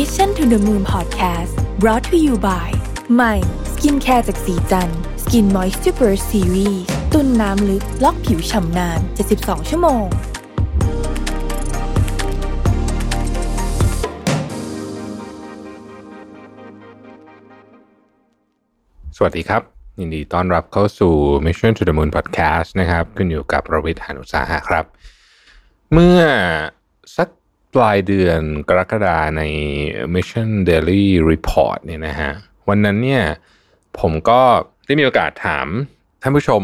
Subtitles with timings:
[0.00, 2.68] Mission to the Moon Podcast brought to you by
[3.14, 3.34] ใหม่
[3.72, 4.90] สกินแคร์จากศรีจัน
[5.22, 6.82] ทร์ Skin Moisture Burst Series
[7.12, 9.00] ตุนน้ำลึก ล็อกผิวฉ่ำนาน
[9.34, 10.04] 72 ชั่วโมง
[19.16, 19.62] สวัสดีครับ
[20.00, 21.14] ยินดีต้อนรับเข้าสู่
[21.44, 24.84] Mission to the Moon Podcast นะครับ คุณอยู่กับรวิศ หาญอุตสาหะครับ
[25.92, 26.20] เมื่อ
[27.16, 27.28] สัก
[27.74, 29.42] ปลายเดือนกรกฎาใน
[30.14, 32.32] Mission Daily Report เนี่ยนะฮะ
[32.68, 33.22] วันนั้นเนี่ย
[34.00, 34.40] ผมก็
[34.86, 35.66] ได้มีโอกาสถาม
[36.22, 36.62] ท่านผู้ชม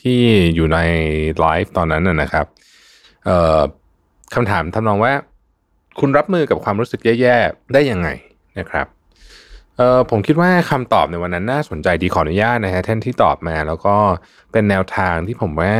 [0.00, 0.20] ที่
[0.54, 0.78] อยู่ใน
[1.40, 2.46] ไลฟ์ตอนนั้นนะครับ
[4.34, 5.12] คำถามทำนองว่า
[6.00, 8.08] คุณรับมือกับความรู้สึกแย่ๆ ได้ยังไง
[8.58, 8.86] นะครับ
[10.10, 13.96] ผมคิดว่าคำตอบในวันนั้นน่าสนใจดีขออนุญาตนะฮะท่านที่ตอบมาแล้วก็
[14.52, 15.74] เป็นแนวทางที่ผมว่า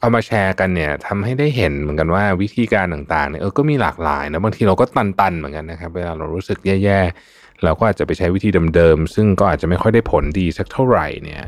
[0.00, 11.42] เอามาแชร์กันเนี่ยทำให้ได้เห็นเหมือนกันว่าวิธีการต่างๆเนี่ยเออก็มีหลากหลายนะบางทีเราก็ตันๆเหมือนกันนะครับ เวลาเรารู้สึกแย่ๆเราก็อาจจะไปใช้วิธีเดิมๆซึ่งก็อาจจะไม่ค่อยได้ผลดีสักเท่าไหร่เนี่ย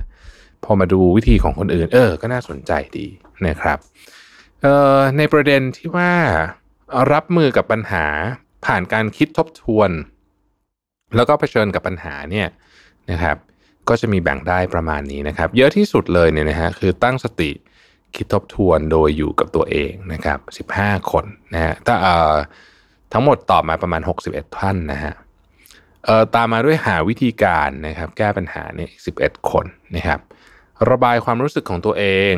[0.65, 3.07] พอมาดูวิธีของคนอื่น เออ ก็น่าสนใจดี
[3.47, 3.79] นะครับ
[4.63, 6.13] เอ่อในประเด็นที่ว่า
[7.13, 8.07] รับมือกับปัญหา
[8.67, 9.91] ผ่านการคิดทบทวน
[11.17, 12.49] แล้วก็เผชิญกับปัญหาเนี่ย
[13.11, 13.37] นะครับ
[13.89, 17.51] ก็จะมีแบ่งได้ประมาณนี้นะครับ เยอะที่สุดเลยเนี่ยนะฮะคือตั้งสติ
[18.17, 22.35] คิดทบทวนโดยอยู่กับตัวเองนะครับ15คนนะฮะถ้าเอ่อ
[23.13, 25.15] ทั้งหมดตอบมาประมาณ 61 ท่านนะฮะ
[26.05, 29.65] เอ่อตามมาด้วยหาวิธีการนะครับแก้ปัญหาเนี่ย11คน
[29.97, 30.21] นะครับ
[30.91, 32.35] ระบายความรู้สึกของตัวเอง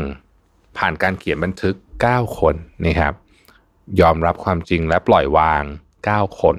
[0.79, 1.75] ผ่านการเขียนบันทึก
[2.07, 2.55] 9 คน
[2.87, 3.15] นะครับ
[4.01, 5.63] ยอมรับความจริงและปล่อยวาง
[6.03, 6.57] 9 คน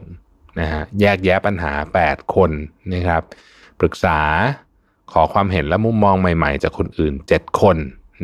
[0.60, 1.74] นะฮะแยกแยะปัญหา
[2.06, 2.52] 8 คน
[2.94, 3.22] นะครับ
[3.80, 4.20] ปรึกษา
[5.12, 7.78] ขอความเห็นและมุมมองใหม่ๆ จากคนอื่น 7 คน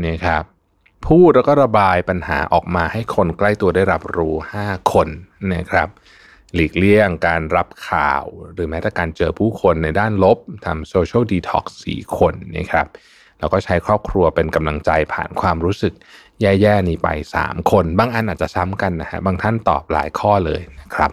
[0.06, 0.44] นะครับ
[1.06, 5.08] พูดแล้วก็ระบายปัญหาออกมาให้คนใกล้ตัวได้รับรู้ 5 คน
[5.54, 5.90] นะครับ
[6.54, 12.88] หลีกเลี่ยงการรับข่าว หรือแม้แต่การเจอผู้คนในด้านลบทำโซเชียลดีท็อกซ์สี่คนนะครับ
[13.40, 15.94] แล้วก็ใช้ครอบครัวเป็นกำลังใจผ่านความรู้สึก
[16.42, 17.08] แย่ๆนี้ไป
[17.42, 21.12] 3 คน บางอันอาจจะซ้ำกันนะฮะบางท่านตอบหลายข้อเลยนะครับ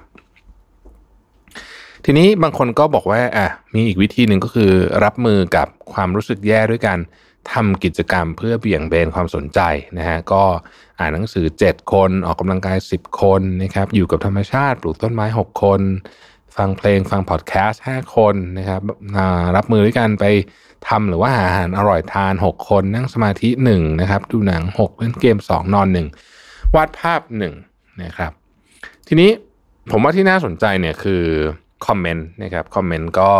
[2.04, 4.72] ทีนี้บางคนก็บอกว่าอะมีอีกวิธีหนึ่งก็คือ
[5.04, 6.98] รับมือกับความรู้สึกแย่ด้วยการ
[7.52, 9.60] ทำกิจกรรมเพื่อเบี่ยงเบนความสนใจ
[9.98, 10.42] นะฮะก็
[10.98, 15.80] อ่านหนังสือ 7 คนออกกำลังกาย 10 คนนะครับอยู่กับธรรมชาติปลูกต้นไม้ 6 คน
[16.56, 18.80] ฟังเพลงฟังพอดแคสต์ 5 คนนะครับ
[19.56, 20.24] รับมือด้วยกันไป
[20.88, 25.88] ทำหรือว่าหาอาหารอร่อยทาน 6 คนนั่งสมาธิ1นะครับดูหนัง 6 เล่นเกม 2 นอน
[26.32, 27.20] 1 วาดภาพ
[27.60, 28.32] 1นะครับ
[29.08, 29.30] ทีนี้
[29.90, 31.24] ผมว่าที่น่าสนใจเนี่ยคือ
[31.86, 33.30] คอมเมนต์นะครับคอมเมนต์ก็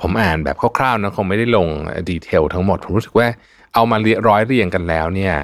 [0.00, 1.68] ผมอ่านแบบคร่าวๆนะคงไม่ได้ลง
[2.10, 3.28] detail ทั้งหมด ผมรู้สึกว่า
[3.74, 5.34] เอามาเรียร้อยเรียงกันแล้วเนี่ย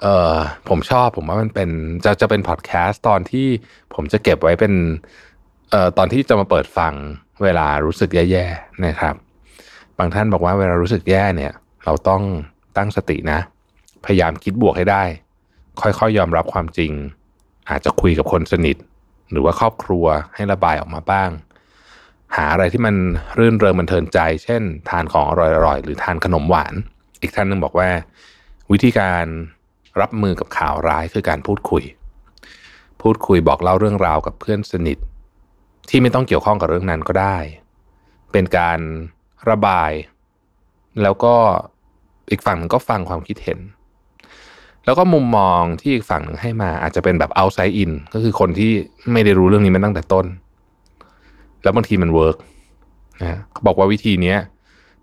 [0.00, 0.36] เออ
[0.68, 1.70] ผมชอบผมว่ามันเป็น
[2.04, 3.46] จะจะเป็นพอดแคสต์ตอนที่
[3.94, 4.74] ผมจะเก็บไว้เป็น
[5.70, 6.94] เอ่อตอนที่จะมาเปิดฟัง
[7.42, 9.14] เวลารู้สึกแย่ๆนะครับ
[9.98, 11.52] บางท่านบอกว่าเวลารู้สึกแย่เนี่ย
[11.84, 12.22] เราต้อง
[12.76, 13.38] ตั้งสตินะ
[14.04, 15.02] พยายามคิดบวกให้ได้
[15.80, 16.92] ค่อยๆยอมรับความจริง
[17.70, 18.76] อาจจะคุยกับคนสนิท
[19.30, 21.30] หรือว่าครอบครัวให้ระบายออกมาบ้าง
[22.36, 22.94] หาอะไรที่มัน
[23.38, 25.32] รื่นเริงบันเทิงใจ เช่น ทานของอ
[25.66, 26.74] ร่อยๆ หรือทานขนมหวาน
[27.20, 27.88] อีกท่านหนึ่งบอกว่า
[28.72, 29.24] วิธีการ
[30.00, 31.82] รับมือกับข่าวร้ายคือการพูดคุย
[33.02, 34.98] พูดคุยบอกเล่าเรื่องราวกับเพื่อนสนิท
[35.90, 37.36] ที่ไม่ต้องเกี่ยวข้องกับเรื่องนั้นก็ได้
[38.32, 38.78] เป็นการ
[39.50, 39.90] ระบาย
[41.02, 41.34] แล้วก็
[42.30, 43.58] อีกฝั่งหนึ่งก็ฟังความคิดเห็น
[44.84, 48.72] แล้วก็มุมมองที่อีกฝั่งหนึ่งให้มาอาจจะเป็นแบบ outside in ก็คือคนที่
[49.12, 50.26] ไม่ได้รู้เรื่องนี้มาตั้งแต่ต้น
[51.62, 52.36] แล้วบางทีมัน work
[53.22, 54.38] นะเขาบอกว่าวิธีเนี้ย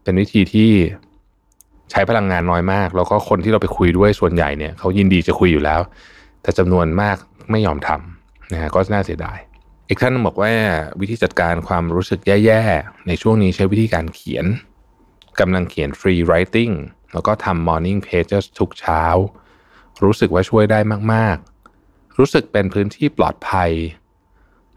[0.04, 0.70] เป็นวิธีที่
[1.92, 5.82] ใช้พลังงานน้อยมาก แล้วก็คนที่เราไปคุยด้วยส่วนใหญ่เนี่ยเขายินดีจะคุยอยู่แล้ว
[6.42, 7.18] แต่จำนวนมาก
[7.52, 9.38] ไม่ยอมทำนะฮะก็น่าเสียดาย
[9.90, 10.52] อีกท่านบอกว่า
[11.00, 14.46] วิธีจัดการความรู้สึกแย่ๆ ในช่วงนี้ใช้วิธีการเขียน
[15.40, 16.74] กำลังเขียน free writing
[17.14, 19.04] แล้วก็ทำ morning pages ทุกเช้า
[20.04, 20.80] รู้สึกว่าช่วยได้
[21.14, 23.72] มากๆ รู้สึกเป็นพื้นที่ปลอดภัย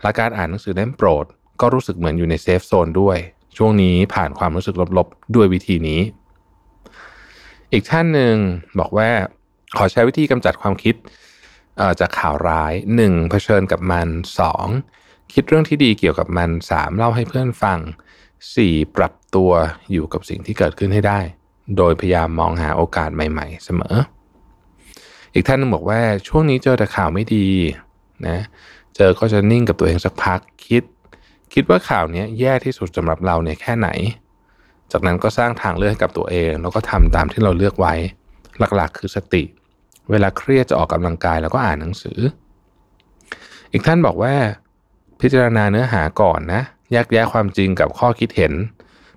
[0.03, 1.27] และการอ่านหนังสือเล่มโปรด
[1.61, 3.19] ก็รู้สึกเหมือนอยู่ในเซฟโซนด้วย
[3.57, 6.01] ช่วงนี้ผ่านความรู้สึกลบๆ ด้วยวิธีนี้
[7.73, 8.35] อีกท่านหนึ่ง
[8.79, 9.09] บอกว่า
[9.77, 10.95] ขอใช้วิธีกำจัดความคิด
[12.01, 12.73] จากข่าวร้าย
[13.03, 13.31] 1.
[13.31, 14.09] เผชิญกับมัน
[14.71, 15.33] 2.
[15.33, 16.97] คิดเรื่องที่ดีเกี่ยวกับมัน 3.
[16.97, 17.79] เล่าให้เพื่อนฟัง
[18.37, 18.97] 4.
[18.97, 19.51] ปรับตัว
[19.93, 21.21] อยู่กับสิ่งที่เกิดขึ้นให้ได้
[21.77, 23.95] โดยพยายามมองหาโอกาสใหม่ ๆ เสมอ
[25.35, 27.47] อีกท่านนึงบอกว่าช่วงนี้เจอแต่ข่าวไม่ดี
[28.27, 28.39] นะ
[28.97, 30.83] เจอก็จะนิ่งกับตัวเองสักพักคิด
[31.55, 33.89] คิดว่าข่าวนี้แย่ที่สุดสำหรับเราเนี่ยแค่ไหน
[34.93, 37.95] จากนั้นก็สร้างทางเลือกให้กับตัวเอง แล้วก็ทำตามที่เราเลือกไว้
[38.77, 39.43] หลักๆ คือสติ
[40.11, 42.19] เวลาเครียดจะออกกำลังกายแล้วก็อ่านหนังสือ
[43.73, 44.35] อีกท่านบอกว่า
[45.21, 46.63] พิจารณาเนื้อหาก่อนนะ
[46.93, 48.53] แยกแยะความจริงกับข้อคิดเห็น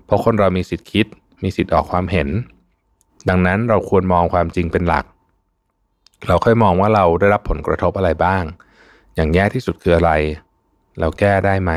[0.04, 1.06] เพราะคนเรามีสิทธิ์คิด
[1.42, 2.28] มีสิทธิ์ออกความเห็น
[3.28, 5.04] ดังนั้นเราควรมองความจริงเป็นหลัก
[6.28, 8.44] เราค่อยมองว่าเราได้รับผลกระทบอะไรบ้าง
[9.14, 10.10] อย่างแย่ที่สุดคืออะไร
[10.98, 11.72] เราแก้ได้ไหม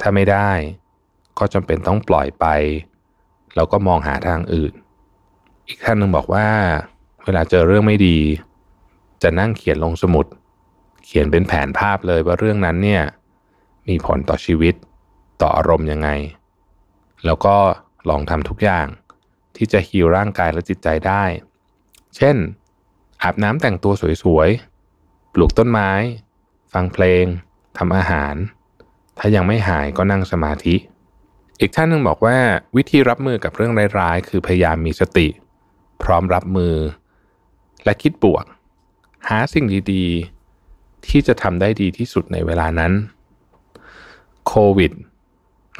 [0.00, 0.50] ถ้าไม่ได้
[1.38, 2.46] ก็จำเป็นต้องปล่อยไป
[3.54, 4.72] เราก็มองหาทางอื่น
[5.68, 6.46] อีกท่านหนึ่งบอกว่า
[7.24, 8.18] เวลาเจอเรื่องไม่ดี
[9.22, 10.26] จะนั่งเขียนลงสมุด
[11.04, 13.02] เขียนเป็นแผนภาพเลยว่าเรื่องนั้นเนี่ย
[13.88, 14.74] มีผลต่อชีวิต
[15.40, 16.08] ต่ออารมณ์ยังไง
[17.24, 17.56] แล้วก็
[18.08, 18.86] ลองทำทุกอย่าง
[19.56, 21.24] ที่จะฮีลร่างกายและจิตใจได้
[22.16, 22.36] เช่น
[23.22, 23.92] อาบน้ำแต่งตัว
[24.22, 25.90] สวยๆ ปลูกต้นไม้
[26.72, 27.24] ฟังเพลง
[27.78, 28.34] ทำอาหาร
[29.20, 30.76] ถ้ายังไม่หายก็นั่งสมาธิ
[31.60, 32.36] อีกท่านหนึ่งบอกว่า
[32.76, 35.28] วิธีรับมือกับเรื่องร้ายๆ คือพยายามมีสติ
[36.02, 36.74] พร้อมรับมือ
[37.84, 38.44] และคิดบวก
[39.28, 42.92] หาสิ่งดีๆ ที่จะทำได้ดีที่สุดในเวลานั้น
[44.46, 44.92] โควิด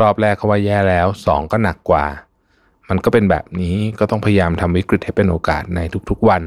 [0.01, 2.05] รอบแรกเขาว่าแย่แล้วสองก็หนักกว่า
[2.89, 6.43] มันก็เป็นแบบนี้ก็ต้องพยายามทำวิกฤตให้เป็นโอกาสในทุกๆวัน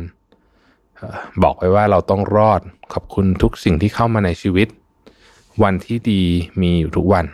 [1.43, 2.61] บอกไว้ว่าเราต้องรอด
[2.93, 4.67] ขอบคุณทุกสิ่งที่เข้ามาในชีวิต
[5.63, 6.23] วันที่ดี
[6.61, 7.25] มีอยู่ทุกวัน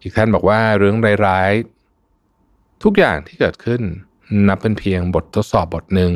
[0.00, 0.96] อีกท่านบอกว่าเรื่อง
[1.26, 3.82] ร้ายๆ ทุกอย่างที่เกิดขึ้น
[4.48, 6.12] นับเป็นเพียงบททดสอบบทหนึ่ง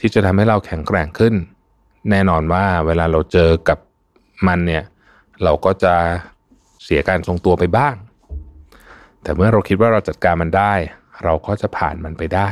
[0.00, 1.34] ที่จะทำให้เราแข็งแกร่งขึ้น
[2.10, 3.78] แน่นอนว่าเวลาเราเจอกับ
[4.46, 4.84] มันเนี่ย
[5.42, 5.94] เราก็จะ
[6.84, 7.94] เสียการทรงตัวไปบ้าง
[9.22, 10.74] แต่เมื่อเราคิดว่าเราจัดการมันได้
[11.24, 12.48] เราก็จะผ่านมันไปได้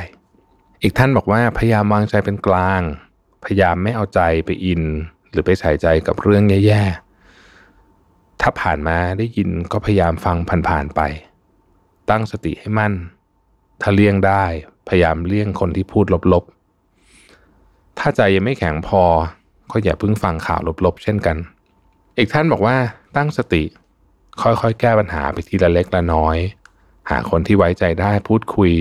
[0.82, 2.82] อีกท่านบอกว่าพยายามวางใจเป็นกลาง
[3.44, 4.82] พยายามไม่เอาใจไปอิน
[5.30, 10.36] หรือไปใส่ใจกับเรื่องแย่ๆ ถ้าผ่านมาได้ยินก็พยายามฟัง
[10.68, 11.00] ผ่านๆไป
[12.10, 12.92] ตั้งสติให้มั่น
[13.80, 14.44] ถ้าเลี่ยงได้
[14.88, 19.02] พยายามเลี่ยงคนที่พูดลบๆ ถ้าใจยังไม่แข็งพอ
[19.70, 21.36] ก็อย่าเพิ่งฟังข่าวลบๆ เช่นกัน
[22.18, 22.76] อีกท่านบอกว่า
[23.16, 23.62] ตั้งสติ
[24.42, 26.36] ค่อยๆ แก้ปัญหาไปทีละเล็กละน้อย
[27.10, 28.72] หาคนที่ไว้ใจได้พูดคุย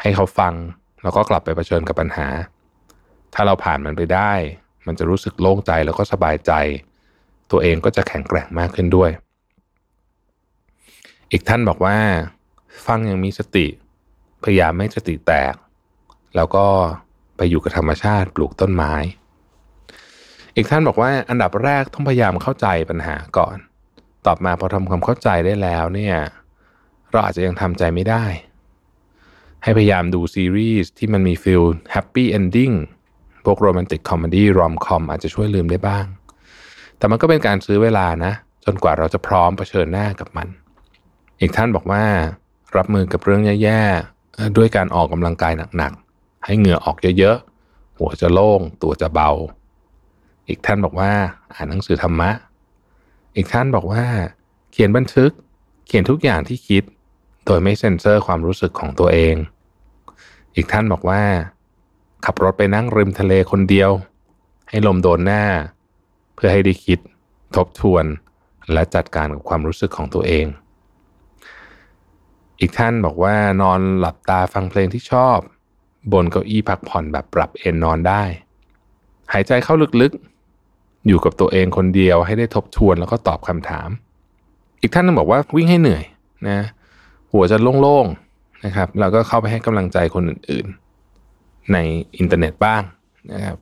[0.00, 0.54] ให้เขาฟัง
[1.02, 2.26] แล้วก็กลับไปเผชิญกับปัญหา
[3.34, 4.32] ถ้าเราผ่านมันไปได้
[4.86, 6.52] มันจะรู้สึกโล่งใจแล้วก็สบายใจ
[7.50, 9.10] ตัวเองก็จะแข็งแกร่งมากขึ้นด้วย
[11.32, 11.96] อีกท่านบอกว่า
[12.86, 13.66] ฟังย่างมีสติ
[14.44, 15.54] พยายามไม่สติแตก
[16.36, 16.66] แล้วก็
[17.36, 18.92] ไปอยู่กับธรรมชาติปลูกต้นไม้
[20.56, 23.56] อีกท่านบอกว่าอันดับแรกต้องพยายามเข้าใจปัญหาก่อน
[24.26, 26.16] ตอบมาพอทำความเข้าใจได้แล้วเนี่ย
[27.10, 28.24] เราอาจจะยังทำใจไม่ได้
[29.62, 31.62] ให้พยายามดูซีรีส์ที่มันมี feel
[31.92, 32.70] happy ending
[33.48, 36.04] พวก romantic comedy rom-com อาจจะช่วยลืมได้บ้าง
[36.98, 38.32] แต่มันก็เป็นการซื้อเวลานะ
[38.64, 40.48] จนกว่าเราจะพร้อมเผชิญหน้ากับมัน
[41.40, 42.04] อีกท่านบอกว่า
[42.76, 49.30] รับมือกับเรื่องแย่ๆ ด้วยการออกกำลังกายหนักๆ ให้เหงื่อออกเยอะๆ หัวจะโล่ง ตัวจะเบา
[50.48, 51.12] อีกท่านบอกว่า
[51.54, 52.30] อ่านหนังสือธรรมะ
[53.36, 54.04] อีกท่านบอกว่า
[54.72, 55.30] เขียนบันทึก
[55.86, 56.82] เขียนทุกอย่างที่คิด
[57.46, 59.34] โดยไม่เซ็นเซอร์ความรู้สึกของตัวเอง
[60.54, 61.22] อีกท่านบอกว่า
[62.24, 63.90] ขับรถไปนั่งริมทะเลคนเดียว
[64.68, 65.44] ให้ลมโดนหน้า
[66.34, 66.98] เพื่อให้ได้คิด
[67.56, 68.04] ทบทวน
[68.72, 70.46] และจัดการกับความรู้สึกของตัวเอง
[72.60, 75.38] อีกท่านบอกว่านอนหลับตาฟังเพลงที่ชอบ
[76.12, 78.22] บนเก้าอี้พักผ่อนแบบปรับเอนนอนได้
[79.32, 83.88] หายใจเข้าลึกๆ อยู่กับตัวเองคนเดียวให้ได้ทบทวนแล้วก็ตอบคำถาม
[84.80, 86.04] อีกท่านนึงบอกว่าวิ่งให้เหนื่อย
[86.48, 86.60] นะ
[87.32, 90.87] หัวจะโล่งๆนะครับ แล้วก็เข้าไปให้กำลังใจคนอื่นๆ
[91.72, 91.78] ใน
[92.18, 92.82] อินเทอร์เน็ตบ้าง
[93.32, 93.56] นะครับ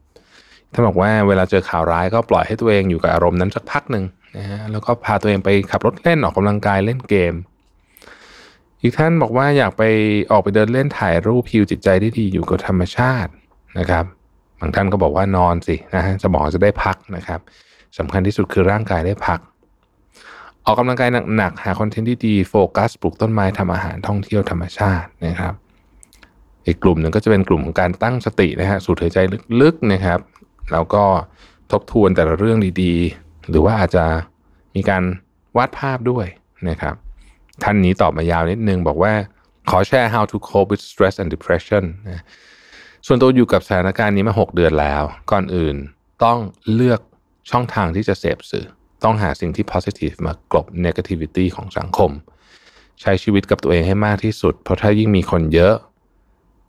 [0.72, 4.04] ท่านบอกว่าเวลาเจอข่าวร้ายก็ปล่อยให้ตัวเองอยู่กับอารมณ์นั้นสักพักหนึ่ง
[4.36, 7.34] นะฮะแล้วก็พาตัวเองไปขับรถเล่นออกกำลังกายเล่นเกม
[8.82, 9.82] อีกท่านบอกว่าอยากไป
[10.30, 13.30] ออกไปเดินเล่นถ่ายรูปพิวจิตใจได้ดีอยู่กับธรรมชาติ
[13.78, 14.04] นะครับ
[14.60, 17.40] บางท่านก็บอกว่านอนสินะฮะสมองจะได้พักนะครับ
[17.98, 19.38] สำคัญที่สุดคือร่างกายได้พัก
[20.64, 25.54] ออกกำลังกายหนักๆหาคอนเทนต์ที่ดีโฟกัสปลูกต้นไม้ทำอาหารท่องเที่ยวธรรมชาตินะครับ
[26.66, 29.18] อีกกลุ่มหนึ่งก็จะเป็นกลุ่มของการตั้งสตินะฮะสูดหายใจ
[29.60, 30.20] ลึกๆนะครับ
[30.72, 31.04] แล้วก็
[31.72, 34.04] ทบทวนแต่ละเรื่องดีๆ หรือว่าอาจจะ
[34.76, 35.02] มีการ
[35.56, 36.26] วาดภาพด้วย
[36.68, 36.94] นะครับ
[37.62, 39.12] ท่านนี้ตอบมายาวนิดนึงบอกว่า
[39.70, 42.22] ขอแชร์ how to cope with stress and depression นะ
[43.06, 45.76] ส่วนตัวอยู่กับสถานการณ์นี้มา 6 เดือนแล้ว ก่อนอื่น
[46.24, 46.38] ต้อง
[46.74, 47.00] เลือก
[47.50, 48.66] ช่องทางที่จะเสพสื่อ
[49.04, 52.10] ต้องหาสิ่งที่ positive มากลบ negativity ของสังคม
[53.00, 55.74] ใช้ชีวิตกับตัวเองให้มากที่สุด เพราะถ้ายิ่งมีคนเยอะ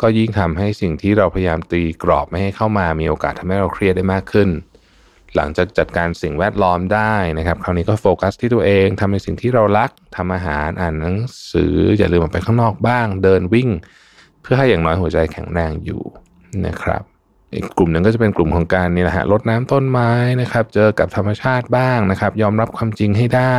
[0.01, 4.49] ก็ยิ่งทำให้สิ่งที่เราพยายามตีกรอบไม่ให้เข้ามามีโอกาสทำให้เราเครียดได้มากขึ้น
[5.35, 11.17] หลังจากจัดการสิ่งแวดล้อมได้นะครับ คราวนี้ก็โฟกัสที่ตัวเองทำในสิ่งที่เรารักทำอาหารอ่านหนัง
[11.51, 13.69] สืออย่าลืมออกไปข้างนอกบ้าง เดินวิ่ง
[14.41, 16.01] เพื่อให้อย่างน้อยหัวใจแข็งแรงอยู่
[16.65, 17.03] นะครับ
[17.55, 20.11] อีกกลุ่มหนึ่งก็จะเป็นกลุ่มของการนี่แหละฮะลดน้ำต้นไม้
[20.41, 23.55] นะครับ เจอกับธรรมชาติบ้างนะครับ ยอมรับความจริงให้ได้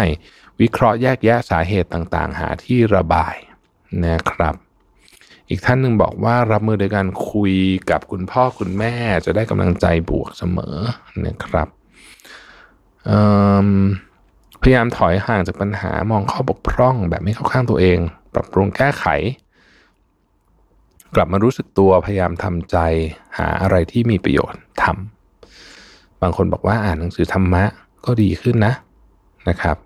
[0.60, 3.34] วิเคราะห์แยกแยะสาเหตุต่างๆ หาที่ระบาย
[4.06, 4.54] นะครับ
[5.50, 7.54] อีกท่านหนึ่งบอกว่ารับมือโดยการคุย
[7.90, 10.76] กับคุณพ่อคุณแม่จะได้กำลังใจบวกเสมอ
[11.26, 11.68] นะครับ
[14.62, 17.98] พยายามถอยห่างจากปัญหามองข้อบกพร่องแบบไม่เข้าข้างตัวเอง
[18.34, 19.04] ปรับปรุงแก้ไข
[21.14, 22.76] กลับมารู้สึกตัวพยายามทำใจ
[23.38, 27.64] หาอะไรที่มีประโยชน์ทำบางคนบอกว่าอ่านหนังสือธรรมะ
[28.04, 28.74] ก็ดีขึ้นนะ
[29.48, 29.76] นะครับ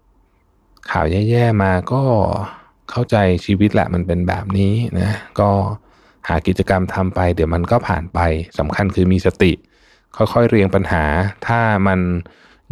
[0.91, 2.03] ข่าวแย่ๆมาก็
[2.91, 5.11] เข้าใจชีวิตแหละมันเป็นแบบนี้นะ
[5.41, 5.51] ก็
[6.29, 8.19] หากิจกรรมทำไป เดี๋ยวมันก็ผ่านไป
[8.59, 9.53] สำคัญคือมีสติ
[10.17, 11.05] ค่อยๆเรียงปัญหา
[11.47, 12.01] ถ้ามัน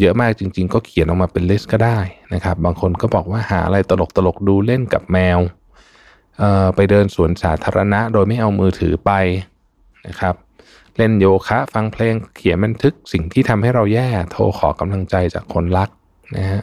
[0.00, 1.98] เยอะมากจริง ๆ ก็เขียนออกมาเป็นลิสต์ก็ได้
[2.34, 5.38] นะครับ บางคนก็บอกว่าหาอะไรตลกตลกดูเล่นกับแมว
[6.74, 9.10] ไปเดินสวนสาธารณะ โดยไม่เอามือถือไป
[10.06, 10.34] นะครับ
[10.96, 15.88] เล่นโยคะ ฟังเพลงเขียนบันทึกสิ่งที่ทำให้เราแย่โทรขอกำลังใจจากคนรัก
[16.36, 16.62] นะฮะ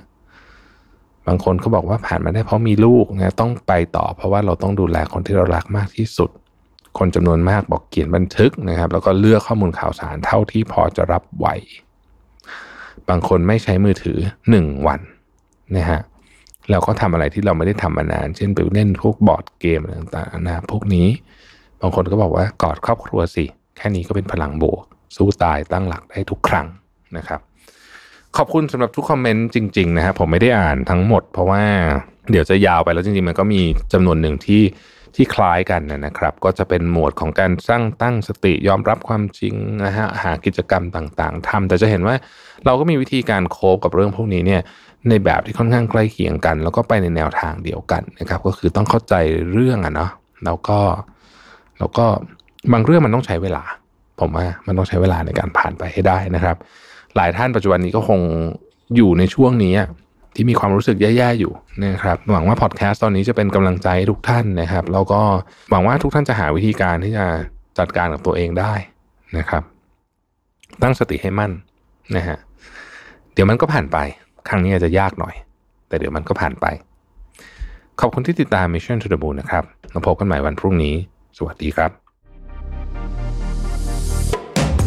[1.27, 6.29] บางคนก็บอกว่าผ่านมาได้เพราะมีลูกนะต้องไปต่อ เพราะว่าเราต้องดูแลคนที่เรารักมากที่สุด
[6.97, 11.47] คนจำนวนมากบอกเขียนบันทึกนะครับ แล้วก็เลือกข้อมูลข่าวสารเท่าที่พอจะรับไหว
[13.09, 14.17] บางคนไม่ใช้มือถือ
[14.49, 14.99] หนึ่งวัน
[15.77, 16.01] นะฮะ
[16.71, 21.07] เราก็ทำอะไรที่เราไม่ได้ทำมานาน เช่นไปเล่นพวกบอร์ดเกมต่างๆนะพวกนี้
[21.81, 23.45] บางคนก็บอกว่ากอดครอบครัวสิ
[23.77, 24.83] แค่นี้ก็เป็นพลังบวก
[25.15, 26.67] สู้ตายตั้งหลักได้ทุกครั้ง
[27.17, 27.39] นะครับ
[28.37, 31.63] ขอบคุณสำหรับทุกคอมเมนต์จริง ๆ นะครับผมไม่ได้อ่านทั้งหมด เพราะว่า
[32.31, 33.61] เดี๋ยวจะยาวไปแล้วจริงๆ มันก็มี
[33.93, 34.63] จำนวนหนึ่งที่
[35.15, 39.53] ที่คล้ายกันนะครับ ก็จะเป็นหมวดของการสร้างตั้งสติยอมรับความจริง
[39.85, 42.15] นะฮะหากิจกรรมต่างๆทำแต่จะเห็นว่า
[42.65, 44.61] เราก็มีวิธีการโคบกับเรื่องพวกนี้เนี่ย
[45.09, 49.15] ในแบบที่ค่อนข้างใกล้เคียงกัน แล้วก็ไปในแนวทางเดียวกันนะครับ ก็คือต้องเข้าใจ
[49.53, 50.11] เรื่องอะเนาะ
[50.45, 50.79] แล้วก็
[51.79, 52.05] แล้วก็
[52.73, 53.63] บางเรื่องมันต้องใช้เวลา
[54.19, 56.57] ผมว่ามันต้องใช้เวลาในการผ่านไปให้ได้นะครับ
[57.17, 58.19] หลายท่านปัจจุบันนี้ก็คง
[58.95, 59.73] อยู่ในช่วงนี้
[60.35, 61.51] ที่มีความรู้สึกแย่ๆอยู่
[61.85, 65.21] นะครับหวังว่าพอดแคสต์ตอนนี้จะเป็นกำลังใจทุกท่านนะครับแล้วก็
[65.71, 67.25] หวังว่าทุกท่านจะหาวิธีการที่จะ
[67.77, 68.73] จัดการกับตัวเองได้
[69.37, 69.63] นะครับ
[70.81, 71.51] ตั้งสติให้มั่น
[72.15, 72.37] นะฮะ
[73.33, 73.97] เดี๋ยวมันก็ผ่านไป
[74.47, 75.35] ครั้งนี้อาจจะยากหน่อย
[75.87, 76.65] แต่เดี๋ยวมันก็ผ่านไป
[77.99, 80.95] ขอบคุณที่ติดตาม Mission to the Moon นะครับมาพบกันใหม่วันพรุ่งนี้
[81.37, 82.06] สวัสดีครับ